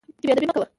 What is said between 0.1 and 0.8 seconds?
چې بې ادبي مه کوه.